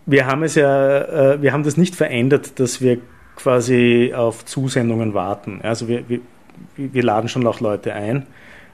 wir 0.06 0.26
haben 0.26 0.44
es 0.44 0.54
ja, 0.54 1.34
äh, 1.34 1.42
wir 1.42 1.52
haben 1.52 1.62
das 1.62 1.76
nicht 1.76 1.94
verändert, 1.94 2.58
dass 2.58 2.80
wir 2.80 2.98
quasi 3.36 4.14
auf 4.16 4.46
Zusendungen 4.46 5.12
warten. 5.12 5.60
Also 5.62 5.88
wir, 5.88 6.08
wir, 6.08 6.20
wir 6.76 7.02
laden 7.02 7.28
schon 7.28 7.46
auch 7.46 7.60
Leute 7.60 7.92
ein 7.92 8.26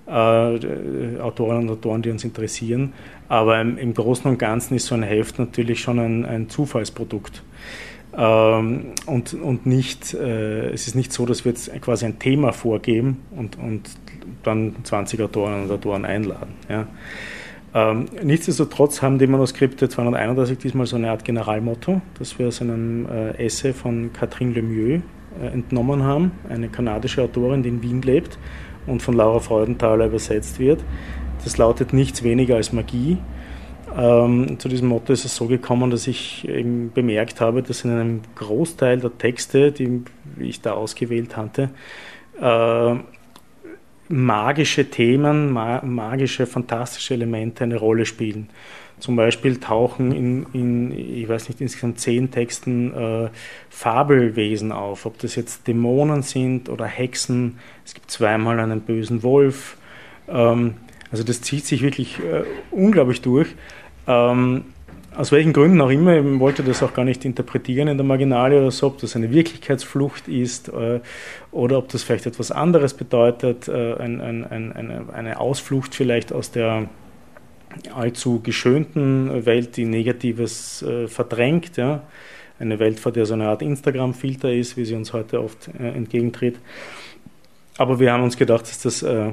äh, 0.07 1.21
Autorinnen 1.21 1.69
und 1.69 1.71
Autoren, 1.71 2.03
die 2.03 2.11
uns 2.11 2.25
interessieren. 2.25 2.93
Aber 3.29 3.61
im, 3.61 3.77
im, 3.77 3.95
Großen 3.95 4.31
und 4.31 4.39
Ganzen 4.39 4.77
ist 4.77 4.87
so 4.87 4.95
ein 4.95 5.03
Heft 5.03 5.39
natürlich 5.39 5.81
schon 5.81 5.99
ein, 5.99 6.25
ein 6.25 6.49
Zufallsprodukt. 6.49 7.43
Ähm, 8.17 8.93
und, 9.07 9.35
und 9.35 9.67
nicht, 9.67 10.15
äh, 10.15 10.71
es 10.71 10.87
ist 10.87 10.95
nicht 10.95 11.13
so, 11.13 11.27
dass 11.27 11.45
wir 11.45 11.53
jetzt 11.53 11.71
quasi 11.83 12.07
ein 12.07 12.19
Thema 12.19 12.53
vorgeben 12.53 13.23
und, 13.33 13.59
und 13.59 13.91
dann 14.43 14.77
20 14.85 15.21
Autoren 15.23 15.65
und 15.65 15.71
Autoren 15.71 16.05
einladen. 16.05 16.55
Ja. 16.69 16.87
Ähm, 17.75 18.07
nichtsdestotrotz 18.23 19.03
haben 19.03 19.19
die 19.19 19.27
Manuskripte 19.27 19.89
231 19.89 20.57
diesmal 20.57 20.87
so 20.87 20.97
eine 20.97 21.11
Art 21.11 21.25
Generalmotto, 21.25 22.01
das 22.19 22.39
wir 22.39 22.49
aus 22.49 22.63
einem 22.63 23.07
äh, 23.07 23.45
Essay 23.45 23.73
von 23.73 24.13
Catherine 24.13 24.53
Lemieux 24.53 25.03
äh, 25.43 25.49
entnommen 25.49 26.03
haben, 26.03 26.31
eine 26.49 26.69
kanadische 26.69 27.23
Autorin, 27.23 27.63
die 27.63 27.69
in 27.69 27.83
Wien 27.83 28.03
lebt 28.03 28.39
und 28.87 29.03
von 29.03 29.15
Laura 29.15 29.41
Freudenthaler 29.41 30.07
übersetzt 30.07 30.59
wird. 30.59 30.85
Das 31.45 31.59
lautet 31.59 31.93
nichts 31.93 32.23
weniger 32.23 32.57
als 32.57 32.73
Magie. 32.73 33.19
Ähm, 33.97 34.59
zu 34.59 34.69
diesem 34.69 34.89
Motto 34.89 35.13
ist 35.13 35.25
es 35.25 35.37
so 35.37 35.47
gekommen, 35.47 35.91
dass 35.91 36.07
ich 36.07 36.47
eben 36.49 36.93
bemerkt 36.93 37.41
habe, 37.41 37.63
dass 37.63 37.85
in 37.85 37.93
einem 37.93 38.21
Großteil 38.35 38.99
der 38.99 39.17
Texte, 39.17 39.73
die 39.73 40.03
ich 40.39 40.61
da 40.61 40.73
ausgewählt 40.73 41.37
hatte, 41.37 41.71
äh, 42.41 42.95
magische 44.09 44.91
Themen, 44.91 45.53
ma 45.53 45.83
magische, 45.85 46.47
fantastische 46.47 47.15
Elemente 47.15 47.65
eine 47.65 47.77
Rolle 47.77 48.07
spielen. 48.07 48.49
Zum 48.99 49.15
Beispiel 49.15 49.61
tauchen 49.61 50.13
in, 50.13 50.47
in 50.55 50.93
ich 50.93 51.29
weiß 51.29 51.49
nicht, 51.49 51.61
insgesamt 51.61 52.01
zehn 52.01 52.31
Texten 52.31 52.95
äh, 52.95 53.29
Fabelwesen 53.69 54.73
auf, 54.73 55.05
ob 55.05 55.19
das 55.19 55.37
jetzt 55.37 55.67
Dämonen 55.67 56.23
sind 56.23 56.71
oder 56.71 56.87
Hexen. 56.87 57.59
Es 57.85 57.93
gibt 57.93 58.11
zweimal 58.11 58.59
einen 58.59 58.81
bösen 58.81 59.23
Wolf. 59.23 59.77
Ähm, 60.29 60.75
also 61.11 61.25
das 61.25 61.43
zieht 61.43 61.67
sich 61.67 61.83
wirklich 61.83 62.19
äh, 62.21 62.45
unglaublich 62.71 63.21
durch. 63.21 63.55
Ähm, 64.07 64.65
aus 65.17 65.33
welchen 65.33 65.53
Gründen 65.53 65.81
auch 65.81 65.91
immer, 65.91 66.17
ich 66.17 66.41
wollte 66.41 66.63
das 66.63 66.83
auch 66.83 66.93
gar 66.93 67.05
nicht 67.05 67.25
interpretieren 67.25 67.89
in 67.89 67.97
der 67.97 68.05
Marginalie 68.05 68.61
oder 68.61 68.71
so, 68.71 68.89
ob 68.89 68.99
das 68.99 69.17
eine 69.17 69.31
Wirklichkeitsflucht 69.31 70.29
ist 70.29 70.69
äh, 70.69 71.01
oder 71.53 71.79
ob 71.79 71.89
das 71.89 72.03
vielleicht 72.03 72.27
etwas 72.27 72.51
anderes 72.51 72.95
bedeutet, 72.95 73.69
äh, 73.69 73.95
ein, 73.95 74.21
ein, 74.21 74.45
ein, 74.45 75.11
eine 75.11 75.41
Ausflucht 75.41 75.95
vielleicht 75.95 76.33
aus 76.33 76.51
der 76.51 76.89
allzu 77.95 78.41
geschönten 78.41 79.47
Welt, 79.47 79.77
die 79.77 79.85
Negatives 79.85 80.83
äh, 80.83 81.09
verdrängt. 81.09 81.77
Ja? 81.77 82.03
Eine 82.59 82.79
Welt, 82.79 83.01
vor 83.01 83.13
der 83.13 83.27
so 83.27 83.35
eine 83.35 83.49
Art 83.49 83.63
Instagram-Filter 83.63 84.53
ist, 84.53 84.77
wie 84.77 84.85
sie 84.85 84.95
uns 84.95 85.13
heute 85.13 85.43
oft 85.43 85.69
äh, 85.79 85.89
entgegentritt. 85.89 86.59
Aber 87.79 88.01
wir 88.01 88.13
haben 88.13 88.23
uns 88.23 88.37
gedacht, 88.37 88.63
dass 88.63 88.81
das 88.81 89.03
äh, 89.03 89.33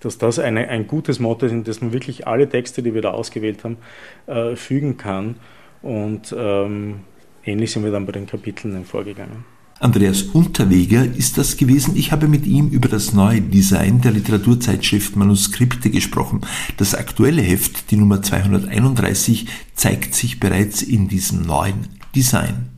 dass 0.00 0.18
das 0.18 0.38
eine, 0.38 0.68
ein 0.68 0.86
gutes 0.86 1.18
Motto 1.18 1.46
ist, 1.46 1.52
in 1.52 1.64
das 1.64 1.80
man 1.80 1.92
wirklich 1.92 2.26
alle 2.26 2.48
Texte, 2.48 2.82
die 2.82 2.94
wir 2.94 3.02
da 3.02 3.10
ausgewählt 3.10 3.64
haben, 3.64 3.78
äh, 4.26 4.54
fügen 4.56 4.96
kann. 4.96 5.36
Und 5.82 6.34
ähm, 6.36 7.00
ähnlich 7.44 7.72
sind 7.72 7.84
wir 7.84 7.90
dann 7.90 8.06
bei 8.06 8.12
den 8.12 8.26
Kapiteln 8.26 8.84
vorgegangen. 8.84 9.44
Andreas 9.80 10.22
Unterweger 10.22 11.04
ist 11.04 11.38
das 11.38 11.56
gewesen. 11.56 11.96
Ich 11.96 12.10
habe 12.10 12.26
mit 12.26 12.46
ihm 12.46 12.68
über 12.68 12.88
das 12.88 13.12
neue 13.12 13.40
Design 13.40 14.00
der 14.00 14.10
Literaturzeitschrift 14.10 15.14
Manuskripte 15.14 15.90
gesprochen. 15.90 16.40
Das 16.76 16.94
aktuelle 16.96 17.42
Heft, 17.42 17.90
die 17.92 17.96
Nummer 17.96 18.20
231, 18.20 19.46
zeigt 19.74 20.14
sich 20.14 20.40
bereits 20.40 20.82
in 20.82 21.06
diesem 21.06 21.42
neuen 21.42 21.86
Design. 22.16 22.77